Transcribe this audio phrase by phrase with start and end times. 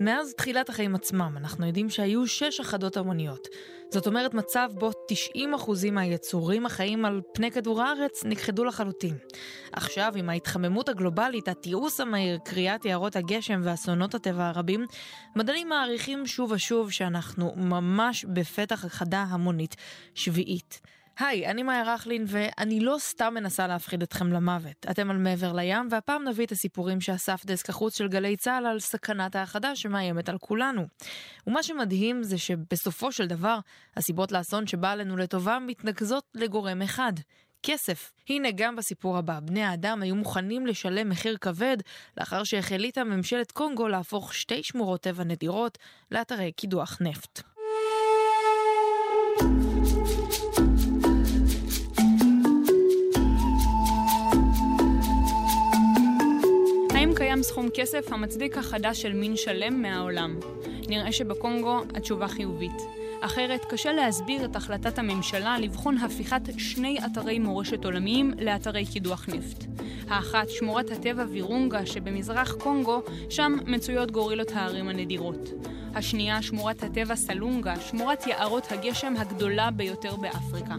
[0.00, 3.48] מאז תחילת החיים עצמם אנחנו יודעים שהיו שש אחדות המוניות.
[3.90, 4.90] זאת אומרת מצב בו
[5.36, 9.16] 90% מהיצורים החיים על פני כדור הארץ נכחדו לחלוטין.
[9.72, 14.86] עכשיו, עם ההתחממות הגלובלית, התיעוש המהיר, קריאת יערות הגשם ואסונות הטבע הרבים,
[15.36, 19.76] מדענים מעריכים שוב ושוב שאנחנו ממש בפתח הכחדה המונית
[20.14, 20.80] שביעית.
[21.20, 24.86] היי, אני מאיה רכלין, ואני לא סתם מנסה להפחיד אתכם למוות.
[24.90, 28.80] אתם על מעבר לים, והפעם נביא את הסיפורים שאסף דסק החוץ של גלי צה"ל על
[28.80, 30.86] סכנת האחדה שמאיימת על כולנו.
[31.46, 33.58] ומה שמדהים זה שבסופו של דבר,
[33.96, 37.12] הסיבות לאסון שבא עלינו לטובה מתנקזות לגורם אחד.
[37.62, 38.12] כסף.
[38.28, 41.76] הנה גם בסיפור הבא, בני האדם היו מוכנים לשלם מחיר כבד
[42.16, 45.78] לאחר שהחליטה ממשלת קונגו להפוך שתי שמורות טבע נדירות
[46.10, 47.49] לאתרי קידוח נפט.
[57.40, 60.38] קיים סכום כסף המצדיק החדה של מין שלם מהעולם?
[60.88, 62.82] נראה שבקונגו התשובה חיובית.
[63.20, 69.64] אחרת קשה להסביר את החלטת הממשלה לבחון הפיכת שני אתרי מורשת עולמיים לאתרי קידוח נפט.
[70.08, 75.50] האחת, שמורת הטבע וירונגה שבמזרח קונגו, שם מצויות גורילות ההרים הנדירות.
[75.94, 80.74] השנייה, שמורת הטבע סלונגה, שמורת יערות הגשם הגדולה ביותר באפריקה.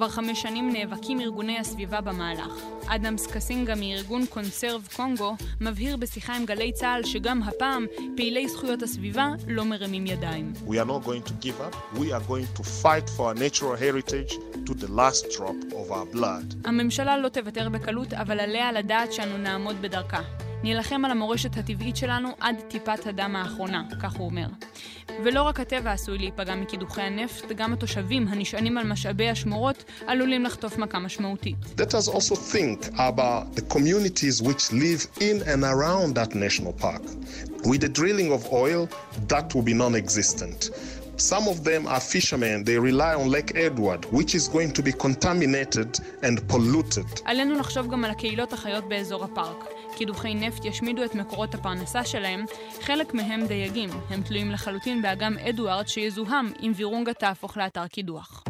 [0.00, 2.52] כבר חמש שנים נאבקים ארגוני הסביבה במהלך.
[2.86, 9.28] אדמס קסינגה מארגון קונסרב קונגו מבהיר בשיחה עם גלי צה"ל שגם הפעם פעילי זכויות הסביבה
[9.48, 10.52] לא מרימים ידיים.
[10.66, 11.98] We are not going to give up.
[11.98, 14.32] We are going to fight for our natural heritage
[14.66, 16.56] to the last drop of our blood.
[16.64, 20.49] הממשלה לא תוותר בקלות, אבל עליה לדעת שאנו נעמוד בדרכה.
[20.62, 24.46] נילחם על המורשת הטבעית שלנו עד טיפת הדם האחרונה, כך הוא אומר.
[25.24, 30.78] ולא רק הטבע עשוי להיפגע מקידוחי הנפט, גם התושבים הנשענים על משאבי השמורות עלולים לחטוף
[30.78, 31.56] מכה משמעותית.
[31.76, 37.02] Let us also think about the communities which live in and around that national park.
[37.64, 38.88] With the drilling of oil,
[39.28, 40.70] that will be non-existent.
[41.34, 44.92] Some of them are fishermen, they rely on Lake Edward, which is going to be
[44.92, 45.90] contaminated
[46.22, 47.20] and polluted.
[47.24, 49.64] עלינו לחשוב גם על הקהילות החיות באזור הפארק.
[50.00, 52.44] קידוחי נפט ישמידו את מקורות הפרנסה שלהם,
[52.80, 53.90] חלק מהם דייגים.
[54.10, 58.44] הם תלויים לחלוטין באגם אדוארד שיזוהם אם וירונגה תהפוך לאתר קידוח.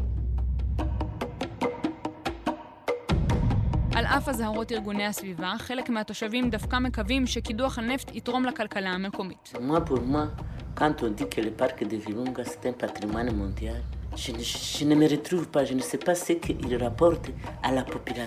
[3.94, 9.52] על אף אזהרות ארגוני הסביבה, חלק מהתושבים דווקא מקווים שקידוח הנפט יתרום לכלכלה המקומית.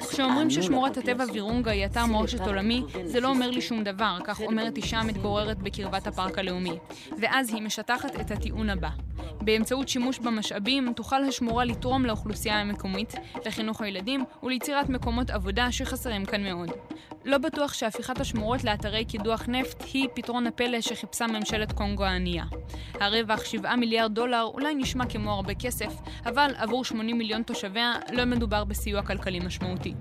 [0.10, 4.42] כשאומרים ששמורת הטבע וירונגה היא אתר מורשת עולמי, זה לא אומר לי שום דבר, כך
[4.42, 6.78] אומרת אישה המתגוררת בקרבת הפארק הלאומי.
[7.22, 8.90] ואז היא משטחת את הטיעון הבא.
[9.42, 13.14] באמצעות שימוש במשאבים תוכל השמורה לתרום לאוכלוסייה המקומית,
[13.46, 16.70] לחינוך הילדים וליצירת מקומות עבודה שחסרים כאן מאוד.
[17.26, 22.44] לא בטוח שהפיכת השמורות לאתרי קידוח נפט היא פתרון הפלא שחיפשה ממשלת קונגו הענייה.
[23.00, 25.94] הרווח 7 מיליארד דולר אולי נשמע כמו הרבה כסף,
[26.26, 29.94] אבל עבור 80 מיליון תושביה לא מדובר בסיוע כלכלי משמעותי.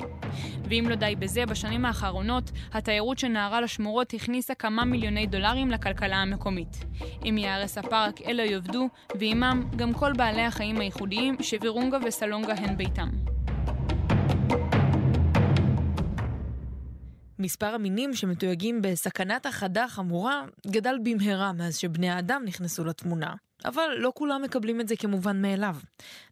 [0.64, 6.84] ואם לא די בזה, בשנים האחרונות התיירות שנהרה לשמורות הכניסה כמה מיליוני דולרים לכלכלה המקומית.
[7.24, 13.08] אם ייהרס הפארק, אלה יאבדו, ועימם גם כל בעלי החיים הייחודיים שווירונגה וסלונגה הן ביתם.
[17.42, 23.34] מספר המינים שמתויגים בסכנת החדה חמורה גדל במהרה מאז שבני האדם נכנסו לתמונה.
[23.64, 25.76] אבל לא כולם מקבלים את זה כמובן מאליו.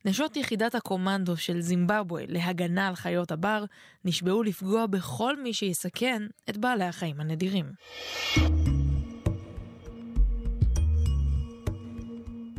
[0.05, 3.65] נשות יחידת הקומנדו של זימבבואה להגנה על חיות הבר
[4.05, 7.67] נשבעו לפגוע בכל מי שיסכן את בעלי החיים הנדירים.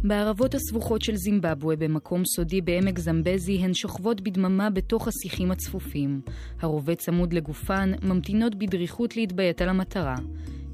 [0.03, 6.22] בערבות הסבוכות של זימבבואה, במקום סודי בעמק זמבזי, הן שוכבות בדממה בתוך השיחים הצפופים.
[6.62, 10.16] הרובה צמוד לגופן, ממתינות בדריכות להתביית על המטרה.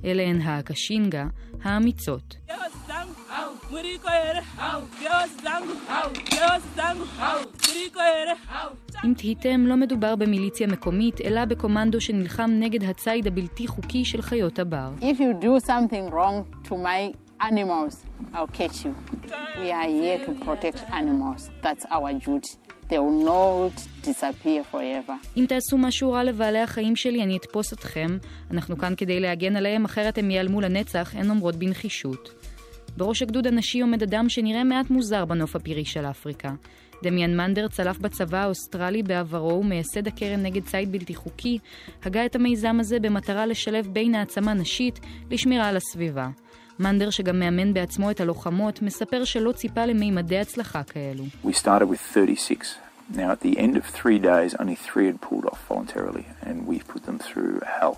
[0.05, 1.27] אלה הן האקשינגה,
[1.63, 2.37] האמיצות.
[9.05, 14.59] אם תהיתם, לא מדובר במיליציה מקומית, אלא בקומנדו שנלחם נגד הציד הבלתי חוקי של חיות
[14.59, 14.89] הבר.
[14.99, 16.11] If you do something to
[17.39, 18.95] animals, I'll catch you.
[19.59, 21.49] We are here to protect animals.
[21.61, 22.55] That's our duty.
[22.89, 25.13] They will not disappear forever.
[25.37, 28.17] אם תעשו משהו רע לבעלי החיים שלי, אני אתפוס אתכם.
[28.51, 32.33] אנחנו כאן כדי להגן עליהם, אחרת הם ייעלמו לנצח, הן אומרות בנחישות.
[32.97, 36.49] בראש הגדוד הנשי עומד אדם שנראה מעט מוזר בנוף הפירי של אפריקה.
[37.03, 41.59] דמיאן מנדר צלף בצבא האוסטרלי בעברו ומייסד הקרן נגד ציד בלתי חוקי,
[42.03, 44.99] הגה את המיזם הזה במטרה לשלב בין העצמה נשית
[45.31, 46.29] לשמירה על הסביבה.
[46.79, 51.23] מנדר, שגם מאמן בעצמו את הלוחמות, מספר שלא ציפה למימדי הצלחה כאלו.
[51.45, 52.75] We started with 36.
[53.13, 56.87] Now at the end of three days, only three had pulled off voluntarily, and we've
[56.93, 57.95] put them through hell.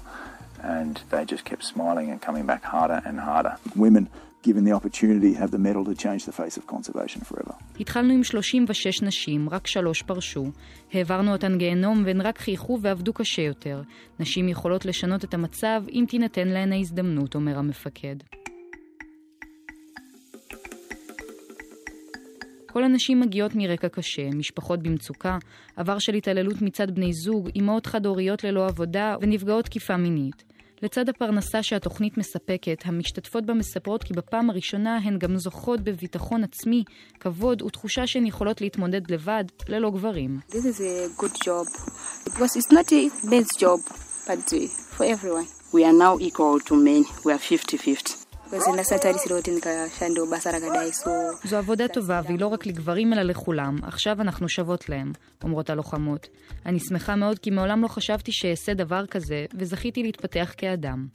[0.63, 3.55] and they just kept smiling and coming back harder and harder.
[3.75, 4.07] Women
[4.41, 7.53] given the opportunity, have the medal to change the face of conservation forever.
[7.79, 10.45] התחלנו עם 36 נשים, רק שלוש פרשו.
[10.93, 13.81] העברנו אותן גיהנום והן רק חייכו ועבדו קשה יותר.
[14.19, 18.15] נשים יכולות לשנות את המצב אם תינתן להן ההזדמנות, אומר המפקד.
[22.73, 25.37] כל הנשים מגיעות מרקע קשה, משפחות במצוקה,
[25.75, 30.43] עבר של התעללות מצד בני זוג, אמהות חד-הוריות ללא עבודה ונפגעות תקיפה מינית.
[30.81, 36.83] לצד הפרנסה שהתוכנית מספקת, המשתתפות בה מספרות כי בפעם הראשונה הן גם זוכות בביטחון עצמי,
[37.19, 40.39] כבוד ותחושה שהן יכולות להתמודד לבד, ללא גברים.
[40.49, 41.67] This is a good job,
[42.25, 43.79] because it's not a best job,
[44.27, 44.53] but
[44.97, 45.47] for everyone.
[45.73, 48.18] We are now equal to men, we are 50-50.
[51.43, 53.75] זו עבודה טובה, והיא לא רק לגברים אלא לכולם.
[53.83, 55.11] עכשיו אנחנו שוות להם,
[55.43, 56.27] אומרות הלוחמות.
[56.65, 61.07] אני שמחה מאוד כי מעולם לא חשבתי שאעשה דבר כזה, וזכיתי להתפתח כאדם.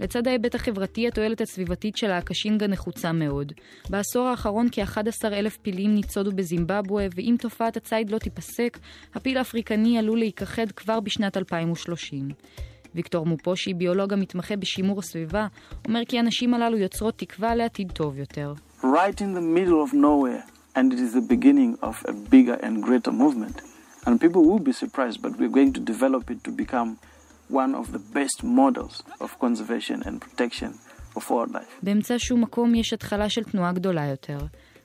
[0.00, 3.52] לצד ההיבט החברתי, התועלת הסביבתית של האקשינגה נחוצה מאוד.
[3.90, 8.78] בעשור האחרון כ-11 אלף פילים ניצודו בזימבבואה, ואם תופעת הציד לא תיפסק,
[9.14, 12.28] הפיל האפריקני עלול להיכחד כבר בשנת 2030.
[12.96, 15.46] ויקטור מופושי, ביולוג המתמחה בשימור הסביבה,
[15.88, 18.54] אומר כי הנשים הללו יוצרות תקווה לעתיד טוב יותר.
[18.82, 20.44] Right in the middle of nowhere,
[20.76, 23.56] and it is the beginning of a bigger and greater movement.
[24.06, 26.90] And people will be surprised, but we're going to develop it to become
[27.62, 28.94] one of the best models
[29.24, 30.70] of conservation and protection
[31.16, 31.82] of wildlife.
[31.82, 34.38] באמצע שום מקום יש התחלה של תנועה גדולה יותר.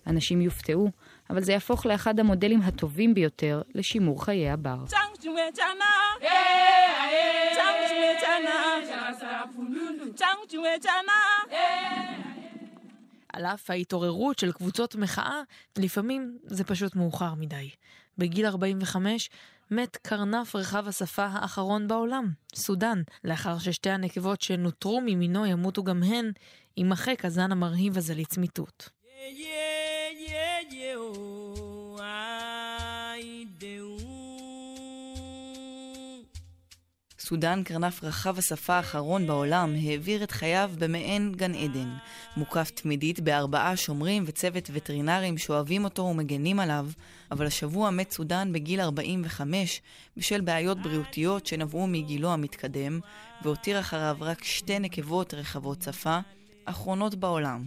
[0.08, 0.90] אנשים יופתעו,
[1.30, 4.78] אבל זה יהפוך לאחד המודלים הטובים ביותר לשימור חיי הבר.
[13.34, 15.42] על אף ההתעוררות של קבוצות מחאה,
[15.78, 17.70] לפעמים זה פשוט מאוחר מדי.
[18.18, 19.30] בגיל 45
[19.72, 26.32] מת קרנף רחב השפה האחרון בעולם, סודאן, לאחר ששתי הנקבות שנותרו ממינו ימותו גם הן,
[26.78, 28.90] יימחק הזן המרהיב הזה לצמיתות.
[28.90, 31.41] Yeah, yeah, yeah, oh,
[37.24, 41.90] סודאן, קרנף רחב השפה האחרון בעולם, העביר את חייו במעין גן עדן.
[42.38, 46.88] מוקף תמידית בארבעה שומרים וצוות וטרינרים שאוהבים אותו ומגנים עליו,
[47.32, 49.82] אבל השבוע מת סודאן בגיל 45
[50.18, 53.00] בשל בעיות בריאותיות שנבעו מגילו המתקדם,
[53.44, 56.20] והותיר אחריו רק שתי נקבות רחבות שפה,
[56.66, 57.64] אחרונות בעולם.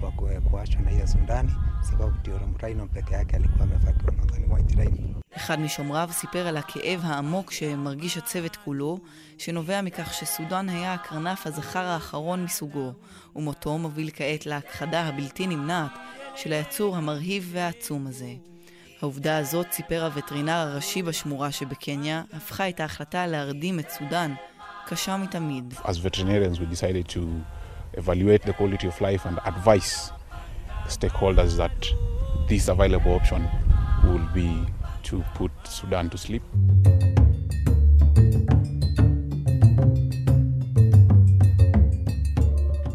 [0.00, 0.10] Kwa
[0.40, 1.52] kuachwa na hiyo Sudani,
[1.90, 2.12] sababu
[2.60, 5.14] Raino peke yake alikuwa amefakiwa nadhani White Rhino.
[5.36, 8.98] אחד משומריו סיפר על הכאב העמוק שמרגיש הצוות כולו,
[9.38, 12.92] שנובע מכך שסודאן היה הקרנף הזכר האחרון מסוגו,
[13.36, 15.90] ומותו מוביל כעת להכחדה הבלתי נמנעת
[16.36, 18.32] של היצור המרהיב והעצום הזה.
[19.02, 24.34] העובדה הזאת, סיפר הווטרינר הראשי בשמורה שבקניה, הפכה את ההחלטה להרדים את סודאן
[24.86, 25.74] קשה מתמיד.
[25.84, 27.20] As veterinarians we decided to
[27.96, 30.12] evaluate the quality of life and advise
[30.88, 31.78] stakeholders that
[32.48, 33.42] this available option
[34.04, 34.50] will be
[35.02, 36.42] to put Sudan to sleep.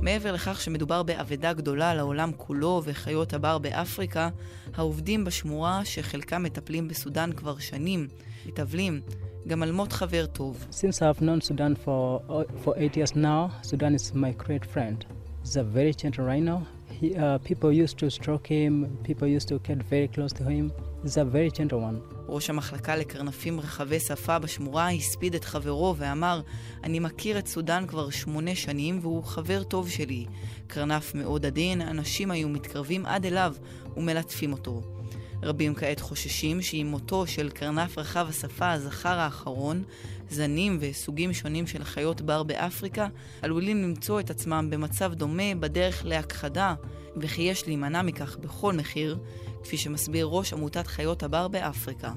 [0.02, 4.30] מעבר לכך שמדובר באבדה גדולה לעולם כולו וחיות הבר באפריקה,
[4.76, 8.08] העובדים בשמורה, שחלקם מטפלים בסודאן כבר שנים,
[8.46, 9.02] מתאבלים
[9.48, 10.66] גם על מות חבר טוב.
[10.72, 12.22] Since I've known Sudan for,
[12.64, 15.06] for eight years now, Sudan is my great friend.
[15.44, 16.56] He's a very gentle rhino.
[17.00, 20.66] He, uh, people used to stroke him, people used to get very close to him.
[21.04, 22.00] He's a very gentle one.
[22.28, 26.42] ראש המחלקה לקרנפים רחבי שפה בשמורה הספיד את חברו ואמר,
[26.84, 30.26] אני מכיר את סודן כבר שמונה שנים והוא חבר טוב שלי.
[30.68, 33.54] קרנף מאוד עדין, אנשים היו מתקרבים עד אליו
[33.98, 34.99] ומלטפים אותו.
[35.44, 39.84] רבים כעת חוששים שעם מותו של קרנף רחב השפה הזכר האחרון,
[40.30, 43.08] זנים וסוגים שונים של חיות בר באפריקה
[43.42, 46.76] עלולים למצוא את עצמם במצב דומה בדרך להכחדה,
[47.18, 49.18] וכי יש להימנע מכך בכל מחיר,
[49.64, 52.12] כפי שמסביר ראש עמותת חיות הבר באפריקה.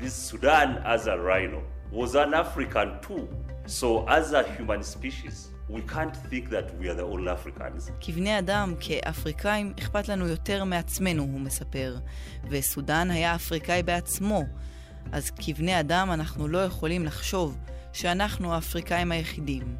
[0.00, 1.60] This Sudan as a rhino
[1.92, 3.28] was an African too.
[3.66, 7.90] So as a human species, We can't think that we are the only Africans.
[8.00, 11.96] כבני אדם, כאפריקאים, אכפת לנו יותר מעצמנו, הוא מספר.
[12.50, 14.44] וסודן היה אפריקאי בעצמו.
[15.12, 17.58] אז כבני אדם אנחנו לא יכולים לחשוב
[17.92, 19.76] שאנחנו האפריקאים היחידים.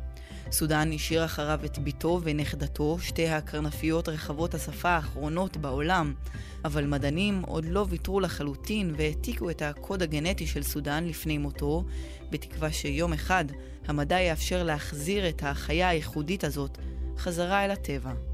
[0.52, 6.14] סודן השאיר אחריו את בתו ונכדתו, שתי הקרנפיות רחבות השפה האחרונות בעולם,
[6.64, 11.85] אבל מדענים עוד לא ויתרו לחלוטין והעתיקו את הקוד הגנטי של סודן לפני מותו,
[12.30, 13.44] בתקווה שיום אחד
[13.87, 16.78] המדע יאפשר להחזיר את החיה הייחודית הזאת
[17.18, 18.29] חזרה אל הטבע.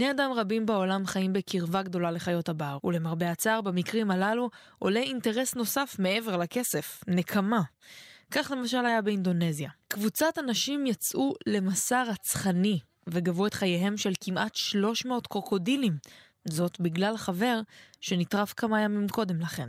[0.00, 5.54] בני אדם רבים בעולם חיים בקרבה גדולה לחיות הבר, ולמרבה הצער, במקרים הללו עולה אינטרס
[5.54, 7.60] נוסף מעבר לכסף, נקמה.
[8.30, 9.70] כך למשל היה באינדונזיה.
[9.88, 15.96] קבוצת אנשים יצאו למסע רצחני וגבו את חייהם של כמעט 300 קרוקודילים.
[16.44, 17.60] זאת בגלל חבר
[18.00, 19.68] שנטרף כמה ימים קודם לכן.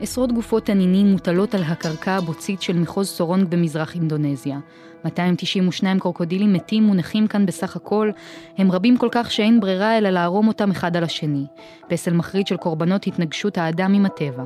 [0.00, 4.58] עשרות גופות תנינים מוטלות על הקרקע הבוצית של מחוז סורונג במזרח אינדונזיה.
[5.04, 8.10] 292 קרוקודילים מתים מונחים כאן בסך הכל,
[8.58, 11.46] הם רבים כל כך שאין ברירה אלא לערום אותם אחד על השני.
[11.88, 14.44] פסל מחריד של קורבנות התנגשות האדם עם הטבע.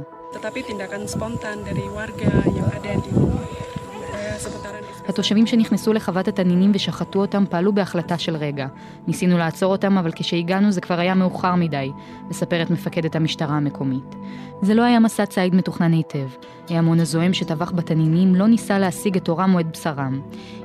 [5.08, 8.66] התושבים שנכנסו לחוות התנינים ושחטו אותם פעלו בהחלטה של רגע.
[9.06, 11.90] ניסינו לעצור אותם, אבל כשהגענו זה כבר היה מאוחר מדי,
[12.28, 14.14] מספרת מפקדת המשטרה המקומית.
[14.62, 16.28] זה לא היה מסע ציד מתוכנן היטב.
[16.70, 20.20] ההמון הזועם שטבח בתנינים לא ניסה להשיג את עורם או את בשרם.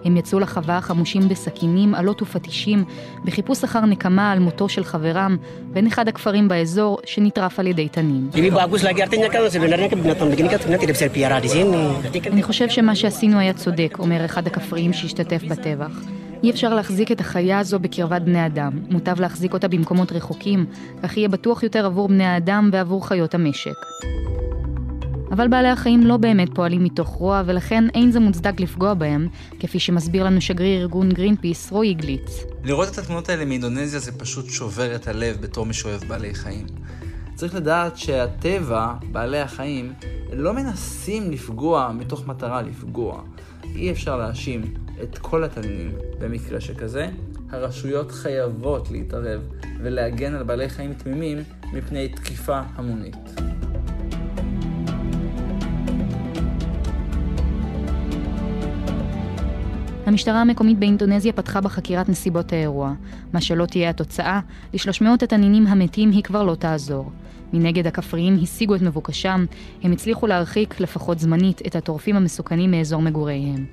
[0.06, 2.84] הם יצאו לחווה חמושים בסכינים, עלות ופטישים,
[3.26, 5.38] בחיפוש אחר נקמה על מותו של חברם,
[5.74, 8.30] בין אחד הכפרים באזור שנטרף על ידי תנין.
[12.32, 15.92] אני חושב שמה שעשינו היה צודק, אומר אחד הכפריים שהשתתף בטבח.
[16.44, 18.72] אי אפשר להחזיק את החיה הזו בקרבת בני אדם.
[18.90, 20.66] מוטב להחזיק אותה במקומות רחוקים,
[21.04, 23.76] כך יהיה בטוח יותר עבור בני האדם ועבור חיות המשק.
[25.38, 29.28] אבל בעלי החיים לא באמת פועלים מתוך רוע, ולכן אין זה מוצדק לפגוע בהם,
[29.60, 32.44] כפי שמסביר לנו שגריר ארגון גרינפיס, רועי גליץ.
[32.64, 36.66] לראות את התמונות האלה מאינדונזיה זה פשוט שובר את הלב בתור משואב בעלי חיים.
[37.36, 39.94] צריך לדעת שהטבע, בעלי החיים,
[40.34, 43.22] לא מנסים לפגוע מתוך מטרה לפגוע.
[43.76, 47.10] אי אפשר להאשים את כל התנינים במקרה שכזה.
[47.50, 49.42] הרשויות חייבות להתערב
[49.80, 51.38] ולהגן על בעלי חיים תמימים
[51.74, 53.57] מפני תקיפה המונית.
[60.08, 62.94] המשטרה המקומית באינדונזיה פתחה בחקירת נסיבות האירוע.
[63.34, 64.40] מה שלא תהיה התוצאה,
[64.74, 67.12] לשלוש מאות התנינים המתים היא כבר לא תעזור.
[67.54, 69.46] מנגד הכפריים השיגו את מבוקשם,
[69.84, 73.66] הם הצליחו להרחיק, לפחות זמנית, את הטורפים המסוכנים מאזור מגוריהם.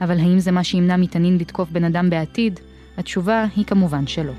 [0.00, 2.60] אבל האם זה מה שימנע מתנין לתקוף בן אדם בעתיד?
[2.96, 4.32] התשובה היא כמובן שלא.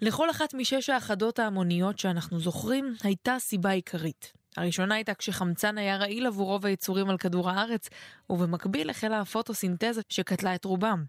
[0.00, 4.43] לכל אחת משש האחדות ההמוניות שאנחנו זוכרים, הייתה סיבה עיקרית.
[4.56, 7.88] הראשונה הייתה כשחמצן היה רעיל עבור רוב היצורים על כדור הארץ,
[8.30, 11.04] ובמקביל החלה הפוטוסינתזה שקטלה את רובם.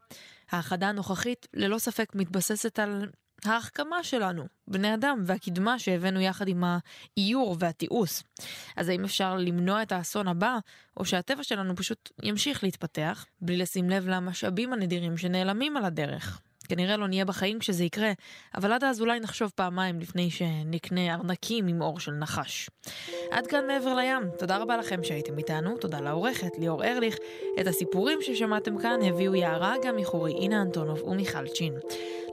[0.52, 3.10] האחדה הנוכחית ללא ספק מתבססת על
[3.46, 8.24] ההחכמה שלנו, בני אדם, והקדמה שהבאנו יחד עם האיור והתיעוש.
[8.76, 10.58] אז האם אפשר למנוע את האסון הבא,
[10.98, 16.42] או שהטבע שלנו פשוט ימשיך להתפתח, בלי לשים לב למשאבים הנדירים שנעלמים על הדרך?
[16.66, 18.12] כנראה לא נהיה בחיים כשזה יקרה,
[18.56, 22.70] אבל עד אז אולי נחשוב פעמיים לפני שנקנה ארנקים עם אור של נחש.
[23.32, 27.18] עד כאן מעבר לים, תודה רבה לכם שהייתם איתנו, תודה לעורכת ליאור ארליך.
[27.62, 31.74] את הסיפורים ששמעתם כאן הביאו יערה גם מחורי אינה אנטונוב ומיכל צ'ין.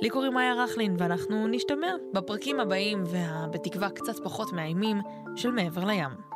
[0.01, 5.01] לי קוראים מאיה רכלין, ואנחנו נשתמע בפרקים הבאים, ובתקווה קצת פחות מאיימים,
[5.37, 6.32] של מעבר לים.